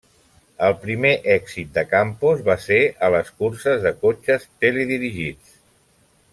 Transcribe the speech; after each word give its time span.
El 0.67 0.71
primer 0.85 1.11
èxit 1.33 1.69
de 1.75 1.83
Campos 1.91 2.41
va 2.49 2.57
ser 2.65 2.81
a 3.09 3.11
les 3.17 3.31
curses 3.43 3.87
de 3.87 3.95
cotxes 4.03 4.51
teledirigits. 4.65 5.57